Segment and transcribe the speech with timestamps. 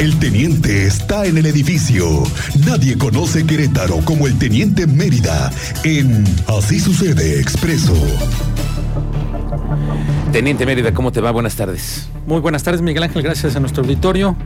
[0.00, 2.04] El teniente está en el edificio.
[2.66, 5.52] Nadie conoce Querétaro como el teniente Mérida
[5.84, 7.94] en Así sucede expreso.
[10.32, 11.30] Teniente Mérida, ¿cómo te va?
[11.30, 12.08] Buenas tardes.
[12.26, 13.22] Muy buenas tardes, Miguel Ángel.
[13.22, 14.36] Gracias a nuestro auditorio.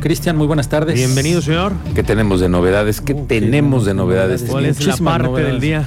[0.00, 0.94] Cristian, muy buenas tardes.
[0.94, 1.74] Bienvenido, señor.
[1.94, 3.02] ¿Qué tenemos de novedades?
[3.02, 4.44] ¿Qué Uh, tenemos qué de novedades?
[4.48, 5.52] ¿Cuál es la parte novedades.
[5.52, 5.84] del día?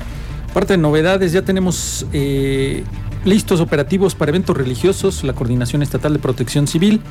[0.53, 2.83] Parte de novedades, ya tenemos eh,
[3.25, 5.23] listos operativos para eventos religiosos.
[5.23, 7.01] La Coordinación Estatal de Protección Civil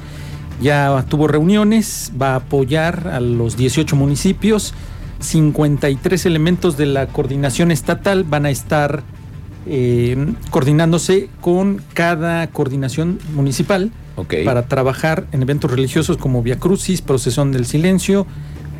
[0.61, 4.75] ya tuvo reuniones, va a apoyar a los 18 municipios.
[5.21, 9.03] 53 elementos de la coordinación estatal van a estar
[9.67, 13.91] eh, coordinándose con cada coordinación municipal
[14.45, 18.27] para trabajar en eventos religiosos como Via Crucis, Procesión del Silencio,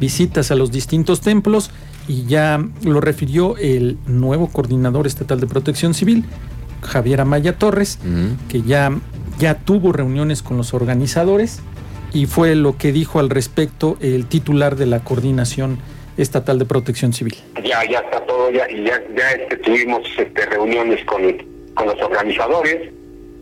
[0.01, 1.71] visitas a los distintos templos.
[2.09, 6.25] Y ya lo refirió el nuevo coordinador estatal de protección civil,
[6.81, 7.99] Javier Amaya Torres,
[8.49, 8.99] que ya,
[9.39, 11.61] ya tuvo reuniones con los organizadores
[12.13, 15.79] y fue lo que dijo al respecto el titular de la coordinación
[16.17, 17.37] estatal de protección civil.
[17.63, 21.23] ya ya está todo ya ya ya este, tuvimos este, reuniones con,
[21.75, 22.91] con los organizadores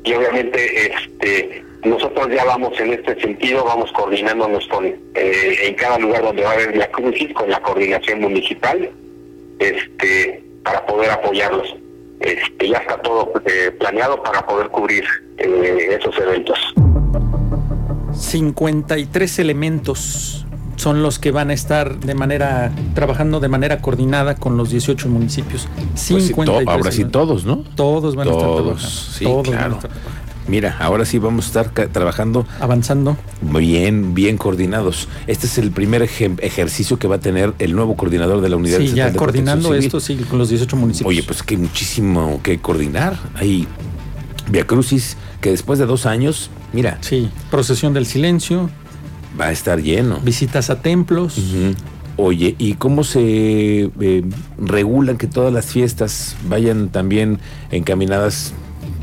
[0.04, 5.98] y obviamente este nosotros ya vamos en este sentido vamos coordinándonos con eh, en cada
[5.98, 8.90] lugar donde va a haber la crucis con la coordinación municipal
[9.58, 11.74] este para poder apoyarlos
[12.20, 15.04] este ya está todo eh, planeado para poder cubrir
[15.38, 16.58] eh, esos eventos
[18.26, 20.44] 53 elementos
[20.76, 25.08] son los que van a estar de manera trabajando de manera coordinada con los 18
[25.08, 25.68] municipios.
[25.74, 27.58] Pues sí, to- 53 ahora sí todos, ¿no?
[27.76, 28.90] Todos van a estar Todos, trabajando.
[29.12, 29.74] sí, Todos van a claro.
[29.76, 30.26] estar trabajando.
[30.48, 33.16] Mira, ahora sí vamos a estar trabajando avanzando.
[33.42, 35.08] bien, bien coordinados.
[35.26, 38.78] Este es el primer ejercicio que va a tener el nuevo coordinador de la unidad
[38.78, 41.08] Sí, Estatal ya de coordinando esto sí con los 18 municipios.
[41.08, 43.18] Oye, pues que hay muchísimo que coordinar.
[43.34, 43.66] Hay
[44.48, 48.70] Via Crucis, que después de dos años, mira, sí, procesión del silencio,
[49.38, 50.20] va a estar lleno.
[50.20, 51.38] visitas a templos.
[52.18, 54.24] Oye, ¿y cómo se eh,
[54.58, 57.38] regulan que todas las fiestas vayan también
[57.70, 58.54] encaminadas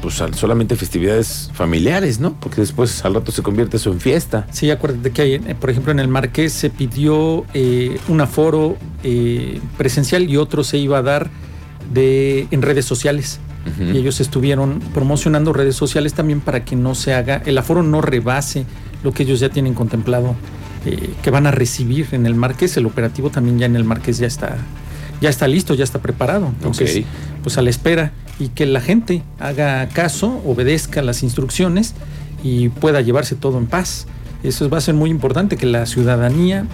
[0.03, 2.33] pues a solamente festividades familiares, ¿no?
[2.37, 4.45] Porque después al rato se convierte eso en fiesta.
[4.51, 8.75] Sí, acuérdate que hay, eh, por ejemplo, en el Marqués se pidió eh, un aforo
[9.03, 11.29] eh, presencial y otro se iba a dar
[11.93, 13.39] de en redes sociales.
[13.79, 18.01] Y ellos estuvieron promocionando redes sociales también para que no se haga, el aforo no
[18.01, 18.65] rebase
[19.03, 20.35] lo que ellos ya tienen contemplado
[20.85, 24.17] eh, que van a recibir en el Marqués, el operativo también ya en el Marqués
[24.17, 24.57] ya está,
[25.21, 26.47] ya está listo, ya está preparado.
[26.47, 27.05] Entonces,
[27.41, 31.93] pues a la espera y que la gente haga caso, obedezca las instrucciones
[32.43, 34.07] y pueda llevarse todo en paz.
[34.43, 36.65] Eso va a ser muy importante, que la ciudadanía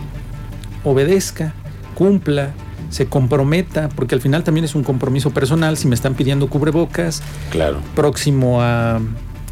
[0.83, 1.53] obedezca,
[1.94, 2.51] cumpla,
[2.89, 7.22] se comprometa, porque al final también es un compromiso personal, si me están pidiendo cubrebocas,
[7.51, 7.79] Claro.
[7.95, 9.00] próximo a,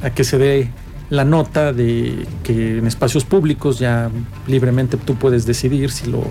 [0.03, 0.71] a que se dé
[1.09, 4.09] la nota de que en espacios públicos ya
[4.47, 6.23] libremente tú puedes decidir si lo,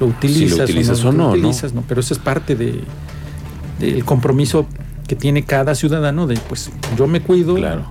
[0.00, 1.30] lo utilizas, utilizas o o no, lo ¿no?
[1.32, 1.84] utilizas, ¿no?
[1.86, 2.80] Pero eso es parte de,
[3.78, 4.66] del compromiso
[5.06, 7.84] que tiene cada ciudadano de pues yo me cuido Claro.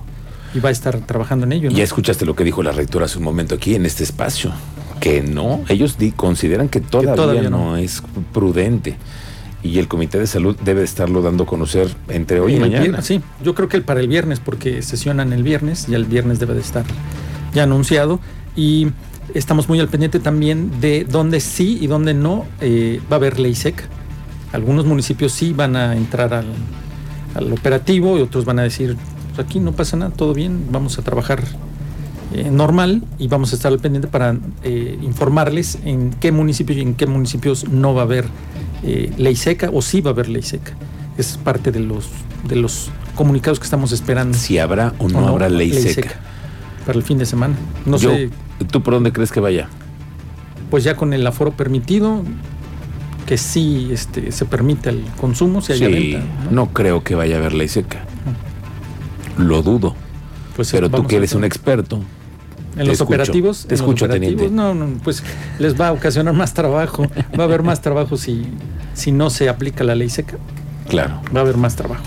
[0.54, 1.70] y va a estar trabajando en ello.
[1.70, 1.76] ¿no?
[1.76, 4.52] Ya escuchaste lo que dijo la rectora hace un momento aquí en este espacio,
[5.00, 7.70] que no, ellos consideran que todavía, todavía no.
[7.70, 7.76] no.
[7.76, 8.96] es prudente
[9.62, 12.82] y el Comité de Salud debe estarlo dando a conocer entre hoy y mañana.
[12.82, 16.04] viernes, sí, yo creo que el para el viernes, porque sesionan el viernes, ya el
[16.04, 16.84] viernes debe de estar
[17.52, 18.20] ya anunciado.
[18.54, 18.88] Y
[19.34, 23.40] estamos muy al pendiente también de dónde sí y dónde no eh, va a haber
[23.40, 23.84] ley seca.
[24.52, 26.46] Algunos municipios sí van a entrar al,
[27.34, 28.96] al operativo y otros van a decir,
[29.34, 31.42] "Pues aquí no pasa nada, todo bien, vamos a trabajar
[32.34, 36.82] eh, normal y vamos a estar al pendiente para eh, informarles en qué municipios y
[36.82, 38.26] en qué municipios no va a haber
[38.82, 40.72] eh, ley seca o sí va a haber ley seca.
[41.16, 42.08] Es parte de los
[42.46, 44.36] de los comunicados que estamos esperando.
[44.36, 46.10] Si habrá o no, o habrá ley, seca.
[46.86, 47.54] para el fin de semana.
[47.86, 48.30] No Yo- sé,
[48.70, 49.68] ¿Tú por dónde crees que vaya?
[50.70, 52.22] pues ya con el aforo permitido,
[53.26, 56.26] que sí este, se permite el consumo, si hay sí, venta.
[56.44, 56.50] ¿no?
[56.50, 58.04] no creo que vaya a haber ley seca.
[59.38, 59.94] Lo dudo.
[60.56, 62.02] Pues Pero tú que eres un experto.
[62.78, 63.58] En los escucho, operativos.
[63.66, 64.54] te en los escucho, operativos, teniente.
[64.56, 65.22] No, no, pues
[65.58, 67.06] les va a ocasionar más trabajo.
[67.38, 68.46] Va a haber más trabajo si,
[68.94, 70.36] si no se aplica la ley seca.
[70.88, 71.20] Claro.
[71.34, 72.02] Va a haber más trabajo.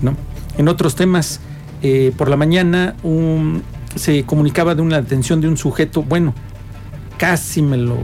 [0.00, 0.16] ¿no?
[0.58, 1.40] En otros temas,
[1.82, 3.62] eh, por la mañana un-
[3.94, 6.02] se comunicaba de una detención de un sujeto.
[6.02, 6.34] Bueno,
[7.18, 7.98] casi me lo,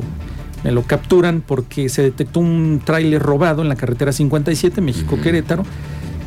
[0.65, 5.63] me lo capturan porque se detectó un tráiler robado en la carretera 57, México-Querétaro.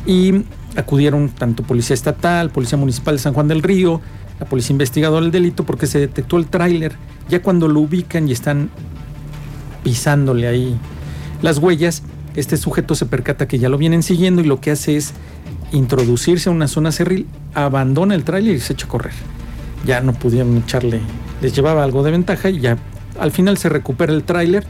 [0.06, 4.00] Y acudieron tanto Policía Estatal, Policía Municipal de San Juan del Río,
[4.42, 6.96] la Policía Investigadora del Delito, porque se detectó el tráiler.
[7.28, 8.70] Ya cuando lo ubican y están
[9.84, 10.76] pisándole ahí
[11.42, 12.02] las huellas,
[12.34, 15.12] este sujeto se percata que ya lo vienen siguiendo y lo que hace es
[15.70, 19.14] introducirse a una zona cerril, abandona el tráiler y se echa a correr.
[19.86, 21.00] Ya no pudieron echarle
[21.40, 22.78] les llevaba algo de ventaja y ya
[23.20, 24.64] al final se recupera el tráiler,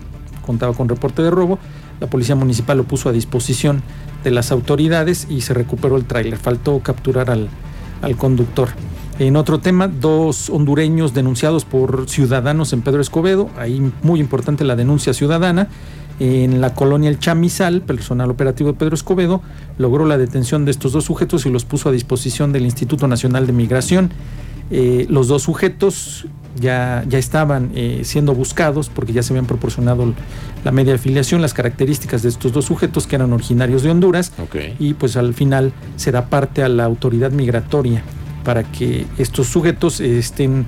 [0.45, 1.59] contaba con reporte de robo,
[1.99, 3.83] la policía municipal lo puso a disposición
[4.23, 7.49] de las autoridades y se recuperó el tráiler, faltó capturar al,
[8.03, 8.69] al conductor.
[9.19, 14.75] En otro tema, dos hondureños denunciados por ciudadanos en Pedro Escobedo, ahí muy importante la
[14.75, 15.69] denuncia ciudadana,
[16.19, 19.43] en la colonia El Chamizal, personal operativo de Pedro Escobedo,
[19.79, 23.47] logró la detención de estos dos sujetos y los puso a disposición del Instituto Nacional
[23.47, 24.11] de Migración.
[24.71, 26.27] Eh, los dos sujetos
[26.59, 30.15] ya, ya estaban eh, siendo buscados porque ya se habían proporcionado
[30.65, 34.57] la media afiliación, las características de estos dos sujetos que eran originarios de Honduras Ok.
[34.79, 38.03] y pues al final se da parte a la autoridad migratoria
[38.45, 40.67] para que estos sujetos eh, estén,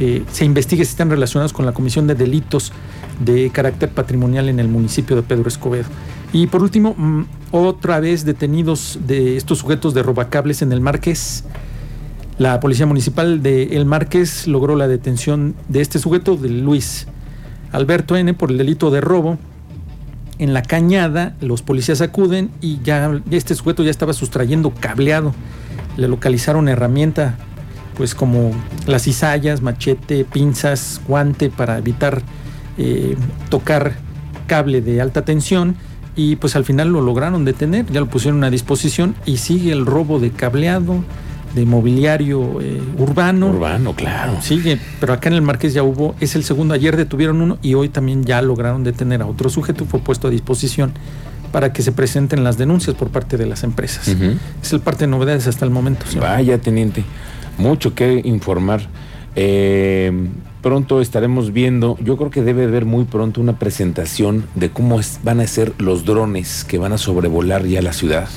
[0.00, 2.72] eh, se investigue si están relacionados con la comisión de delitos
[3.20, 5.88] de carácter patrimonial en el municipio de Pedro Escobedo.
[6.32, 7.22] Y por último, mm,
[7.52, 11.44] otra vez detenidos de estos sujetos de robacables en el Marqués.
[12.38, 17.06] La policía municipal de El Marqués logró la detención de este sujeto, de Luis
[17.70, 19.38] Alberto N., por el delito de robo.
[20.40, 25.32] En la cañada, los policías acuden y ya este sujeto ya estaba sustrayendo cableado.
[25.96, 27.36] Le localizaron herramienta,
[27.96, 28.52] pues como
[28.86, 32.22] las cizallas, machete, pinzas, guante para evitar
[32.78, 33.16] eh,
[33.48, 33.94] tocar
[34.46, 35.76] cable de alta tensión.
[36.16, 39.84] Y pues al final lo lograron detener, ya lo pusieron a disposición y sigue el
[39.84, 41.02] robo de cableado,
[41.54, 43.48] de mobiliario eh, urbano.
[43.48, 44.40] Urbano, claro.
[44.40, 47.74] Sigue, pero acá en el Marqués ya hubo, es el segundo, ayer detuvieron uno y
[47.74, 50.92] hoy también ya lograron detener a otro sujeto, fue puesto a disposición
[51.54, 54.08] para que se presenten las denuncias por parte de las empresas.
[54.60, 56.04] Es el parte de novedades hasta el momento.
[56.04, 56.24] señor.
[56.24, 57.04] Vaya, teniente.
[57.58, 58.80] Mucho que informar.
[59.36, 60.10] Eh,
[60.62, 65.20] pronto estaremos viendo, yo creo que debe haber muy pronto una presentación de cómo es-
[65.22, 68.28] van a ser los drones que van a sobrevolar ya la ciudad.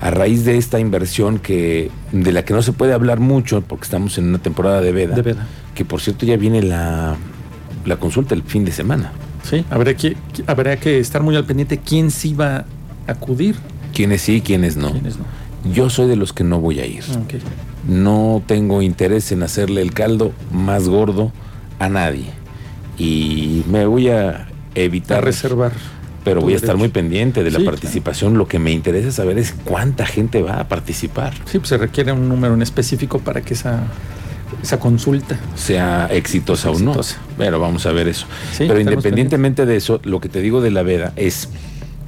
[0.00, 3.84] A raíz de esta inversión que de la que no se puede hablar mucho porque
[3.86, 5.48] estamos en una temporada de veda, De veda.
[5.74, 7.16] que por cierto ya viene la,
[7.84, 9.10] la consulta el fin de semana.
[9.48, 10.16] Sí, habrá que,
[10.46, 12.64] habrá que estar muy al pendiente quién sí va a
[13.06, 13.54] acudir,
[13.94, 14.90] Quiénes sí, quiénes no.
[14.92, 15.24] quiénes no.
[15.72, 17.02] Yo soy de los que no voy a ir.
[17.88, 21.32] No tengo interés en hacerle el caldo más gordo
[21.78, 22.26] a nadie.
[22.98, 25.72] Y me voy a A evitar, reservar.
[26.24, 26.78] pero voy a estar derecho.
[26.78, 28.36] muy pendiente de la Sí, participación.
[28.38, 32.12] Lo que me interesa saber es cuánta gente va a participar, Sí, pues se requiere
[32.12, 33.80] un número en específico para que esa,
[34.62, 35.38] esa consulta.
[35.54, 36.94] sea exitosa o no.
[37.38, 38.26] Pero vamos a ver eso.
[38.52, 41.48] Sí, pero independientemente de eso, lo que te digo de la veda es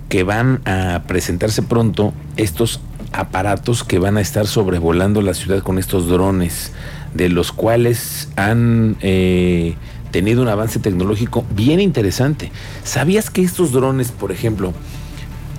[0.09, 2.81] que van a presentarse pronto estos
[3.13, 6.73] aparatos que van a estar sobrevolando la ciudad con estos drones,
[7.15, 9.75] de los cuales han eh,
[10.11, 12.51] tenido un avance tecnológico bien interesante.
[12.85, 14.73] ¿Sabías que estos drones, por ejemplo,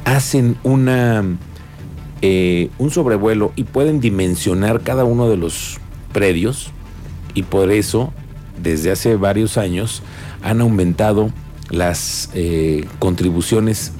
[0.05, 1.23] hacen una
[2.21, 5.77] eh, un sobrevuelo y pueden dimensionar cada uno de los
[6.11, 6.71] predios?
[7.33, 8.13] Y por eso,
[8.61, 10.01] desde hace varios años,
[10.41, 11.31] han aumentado
[11.69, 13.93] las eh, contribuciones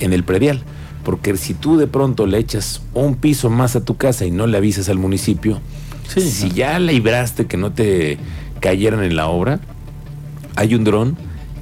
[0.00, 0.62] en el predial.
[1.04, 4.46] Porque si tú de pronto le echas un piso más a tu casa y no
[4.46, 5.60] le avisas al municipio,
[6.08, 8.18] Sí, si ya libraste que no te
[8.60, 9.60] cayeran en la obra,
[10.54, 11.16] hay un dron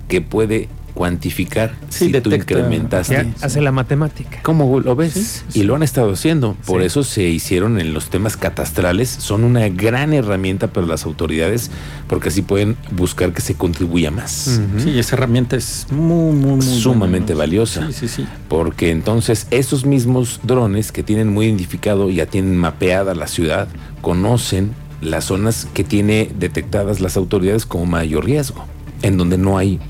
[0.09, 2.55] que puede cuantificar Sí, si tú detecta.
[2.55, 3.15] incrementaste.
[3.15, 4.39] Ya Sí, hace la matemática.
[4.43, 5.13] ¿Cómo lo ves?
[5.13, 5.61] Sí, sí.
[5.61, 6.57] Y lo han estado haciendo.
[6.67, 6.87] Por Sí.
[6.87, 9.09] eso se hicieron en los temas catastrales.
[9.11, 11.71] Son una gran herramienta para las autoridades
[12.09, 14.61] porque así pueden buscar que se contribuya más.
[14.79, 17.39] Sí, esa herramienta es muy, muy, muy Sumamente buena, ¿no?
[17.51, 17.87] valiosa.
[17.89, 18.27] Sí, sí, sí.
[18.49, 23.69] Porque entonces esos mismos drones que tienen muy identificado, ya tienen mapeada la ciudad,
[24.01, 28.65] conocen las zonas que tiene detectadas las autoridades como mayor riesgo,
[29.03, 29.81] en donde no hay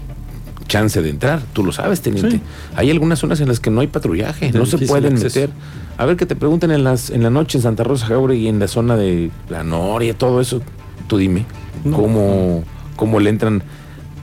[0.68, 1.40] chance de entrar.
[1.52, 2.36] Tú lo sabes, teniente.
[2.36, 2.40] Sí.
[2.76, 5.40] Hay algunas zonas en las que no hay patrullaje, De no se pueden acceso.
[5.40, 5.50] meter.
[5.98, 8.58] A ver que te pregunten en las en la noche en Santa Rosa Jauregui, en
[8.58, 10.60] la zona de la Noria, todo eso.
[11.06, 11.44] Tú dime
[11.84, 11.96] No.
[11.96, 12.64] cómo
[12.96, 13.62] cómo le entran.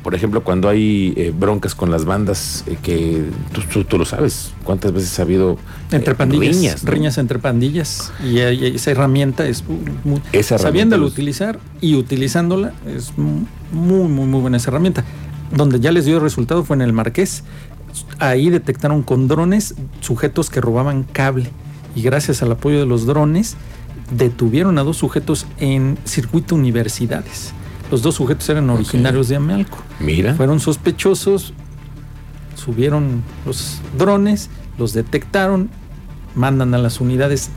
[0.03, 3.21] Por ejemplo, cuando hay eh, broncas con las bandas, eh, que
[3.53, 5.59] tú, tú- tú lo sabes, cuántas veces ha habido
[5.91, 8.11] eh, Entre pandillas, riñas, entre pandillas.
[8.25, 9.63] Y, hay- esa herramienta es
[10.03, 14.71] muy, Esa herramienta sabiéndola los- utilizar y utilizándola es mu- muy, muy, muy buena esa
[14.71, 15.03] herramienta.
[15.55, 17.43] Donde ya les dio resultado fue en el Marqués.
[18.19, 21.49] Ahí detectaron con drones sujetos que robaban cable.
[21.95, 23.57] Y gracias al apoyo de los drones,
[24.11, 27.53] detuvieron a dos sujetos en circuito universidades.
[27.89, 29.77] Los dos sujetos eran originarios de Amealco.
[29.99, 31.53] Mira, Fueron sospechosos,
[32.55, 35.69] subieron los drones, los detectaron,
[36.35, 37.49] mandan a las unidades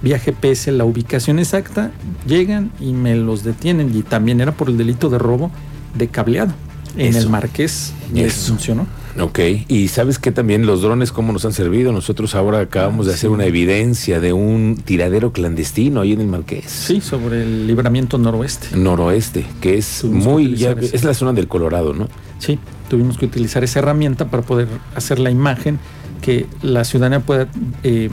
[0.00, 1.90] vía GPS la ubicación exacta,
[2.26, 3.94] llegan y me los detienen.
[3.94, 5.50] Y también era por el delito de robo
[5.94, 6.52] de cableado.
[6.96, 7.18] En Eso.
[7.20, 8.48] el Marqués les Eso.
[8.52, 8.86] funcionó.
[9.20, 11.90] Ok, y sabes que también los drones cómo nos han servido.
[11.92, 16.66] Nosotros ahora acabamos de hacer una evidencia de un tiradero clandestino ahí en el Marqués.
[16.66, 18.76] Sí, sobre el libramiento noroeste.
[18.76, 22.08] Noroeste, que es Tuvimos que muy, ya, es la zona del Colorado, ¿no?
[22.38, 25.80] Sí, tuvimos que utilizar esa herramienta para poder hacer la imagen
[26.22, 27.48] que la ciudadanía pueda
[27.82, 28.10] eh,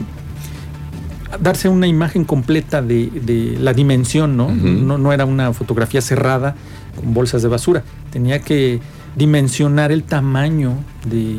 [1.40, 4.50] darse una imagen completa de, de la dimensión, ¿no?
[4.52, 4.98] ¿no?
[4.98, 6.56] No era una fotografía cerrada
[6.96, 7.84] con bolsas de basura.
[8.10, 8.80] Tenía que
[9.14, 10.74] dimensionar el tamaño
[11.08, 11.36] de,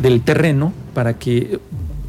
[0.00, 1.58] del terreno para que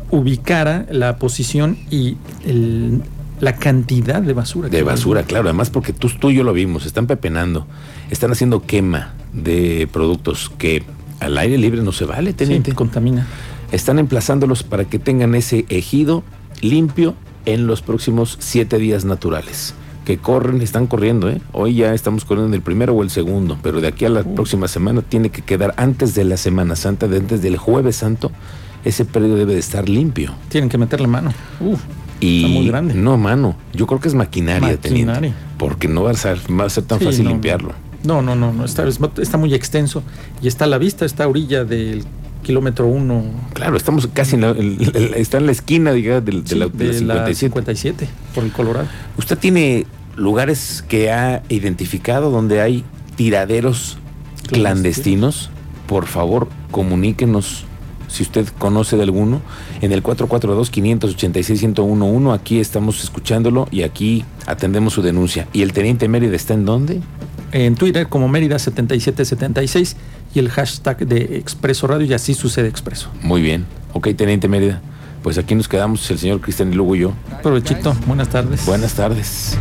[0.10, 3.02] ubicara la posición y el-
[3.40, 4.70] la cantidad de basura.
[4.70, 5.46] De basura, claro.
[5.50, 7.66] Además, porque tú, tú y yo lo vimos, están pepenando,
[8.12, 10.84] están haciendo quema de productos que
[11.20, 12.74] al aire libre no se vale, Sí, teniente.
[12.74, 13.26] contamina.
[13.72, 16.24] Están emplazándolos para que tengan ese ejido
[16.62, 17.16] limpio
[17.46, 19.74] en los próximos siete días naturales.
[20.06, 21.42] Que corren, están corriendo, ¿eh?
[21.52, 24.36] Hoy ya estamos corriendo el primero o el segundo, pero de aquí a la Uh.
[24.36, 28.32] próxima semana tiene que quedar antes de la Semana Santa, de antes del Jueves Santo,
[28.84, 30.34] ese predio debe de estar limpio.
[30.50, 31.34] Tienen que meterle mano.
[31.60, 31.80] Uf,
[32.20, 32.94] Y Está muy grande.
[32.94, 35.36] no, mano, yo creo que es maquinaria, teniente, Maquinaria.
[35.58, 37.30] porque no va a ser, va a ser tan Sí, fácil no.
[37.32, 37.74] limpiarlo.
[38.04, 40.02] No, no, no, no está, es- está muy extenso
[40.42, 42.04] y está a la vista, está a orilla del
[42.42, 44.56] kilómetro 1 Claro, estamos casi en la,
[45.16, 47.36] está en la esquina, digamos, del- de, la, de la 57.
[47.36, 48.88] 57 por el Colorado.
[49.18, 52.84] ¿Usted tiene lugares que ha identificado donde hay
[53.16, 53.98] tiraderos
[54.50, 55.50] clandestinos?
[55.88, 57.66] Por favor, comuníquenos
[58.08, 59.42] si usted conoce de alguno
[59.82, 62.34] en el 442-586-1011.
[62.34, 65.48] Aquí estamos escuchándolo y aquí atendemos su denuncia.
[65.54, 67.02] ¿Y el teniente Mérida está en dónde?
[67.52, 69.98] En Twitter como Mérida 7776
[70.34, 73.10] y el hashtag de Expreso Radio y así sucede Expreso.
[73.22, 73.66] Muy bien.
[73.94, 74.82] Ok, teniente Mérida.
[75.24, 77.14] Pues aquí nos quedamos el señor Cristian Lugo y yo.
[77.44, 78.66] Provechito, buenas tardes.
[78.66, 79.58] Buenas tardes.